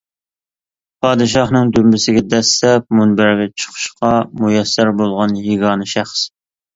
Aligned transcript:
پادىشاھنىڭ 1.05 1.73
دۈمبىسىگە 1.79 2.23
دەسسەپ 2.31 2.87
مۇنبەرگە 2.99 3.45
چىقىشقا 3.63 4.09
مۇيەسسەر 4.39 4.91
بولغان 5.03 5.37
يېگانە 5.49 5.89
شەخس. 5.93 6.25